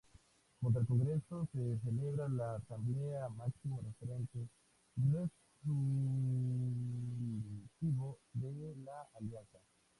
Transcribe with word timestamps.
Junto 0.59 0.79
al 0.79 0.87
Congreso 0.87 1.47
se 1.51 1.77
celebra 1.81 2.27
la 2.27 2.55
Asamblea, 2.55 3.29
máximo 3.29 3.83
referente 3.83 4.47
resolutivo 4.97 5.37
de 8.33 8.75
la 8.83 9.07
Alianza. 9.13 9.59